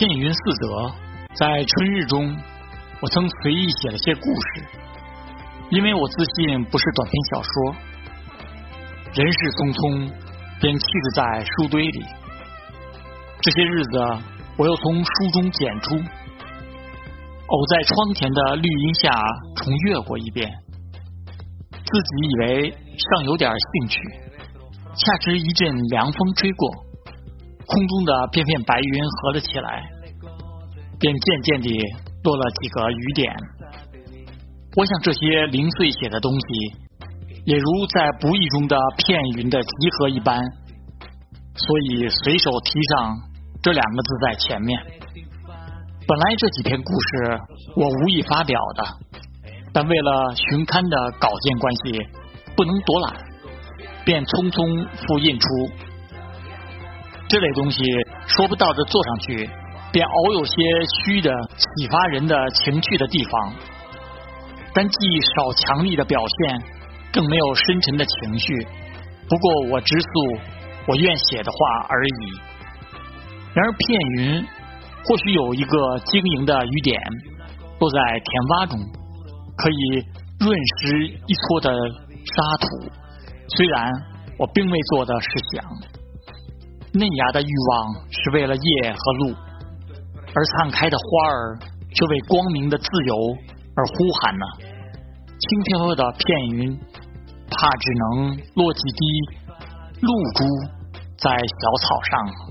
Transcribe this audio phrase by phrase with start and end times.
[0.00, 0.90] 片云四则，
[1.34, 2.34] 在春日中，
[3.02, 4.64] 我曾随意写了些故事，
[5.68, 7.74] 因为我自信不是短篇小说。
[9.12, 10.10] 人事匆匆，
[10.58, 12.02] 便弃置在书堆里。
[13.42, 13.98] 这些日子，
[14.56, 19.12] 我又从书中捡出，偶在窗前的绿荫下
[19.54, 20.50] 重阅过一遍，
[21.72, 24.00] 自己以为尚有点兴趣，
[24.96, 26.70] 恰值一阵凉风吹过，
[27.70, 29.82] 空中的片片白云合了起来，
[30.98, 31.78] 便渐渐地
[32.24, 33.32] 落了几个雨点。
[34.76, 36.46] 我想这些零碎写的东西，
[37.44, 40.40] 也如在不意中的片云的集合一般，
[41.54, 43.30] 所以随手提上。
[43.62, 44.80] 这两个字在前面。
[46.08, 47.40] 本来这几篇故事
[47.76, 48.84] 我无意发表的，
[49.70, 52.00] 但为了巡刊的稿件关系，
[52.56, 53.14] 不能躲懒，
[54.02, 55.46] 便匆匆复印出。
[57.30, 57.80] 这类东西
[58.26, 59.48] 说不到的做上去，
[59.92, 60.52] 便偶有些
[61.04, 63.52] 虚的启发人的情趣的地方，
[64.74, 64.98] 但既
[65.36, 66.62] 少强力的表现，
[67.12, 68.52] 更没有深沉的情绪。
[69.28, 70.08] 不过我直诉
[70.88, 72.40] 我愿写的话而已。
[73.54, 74.44] 然而片云
[75.04, 77.00] 或许有一个晶莹的雨点
[77.78, 78.76] 落在田洼中，
[79.56, 80.04] 可以
[80.40, 82.66] 润湿一撮的沙土。
[83.56, 83.88] 虽然
[84.36, 85.64] 我并未做的是想，
[86.92, 89.34] 嫩芽的欲望是为了叶和露，
[90.34, 91.58] 而灿开的花儿
[91.94, 93.14] 却为光明的自由
[93.76, 94.46] 而呼喊呢。
[95.38, 96.78] 轻飘飘的片云，
[97.48, 99.06] 怕只能落几滴
[100.00, 100.44] 露珠
[101.16, 102.49] 在小草上。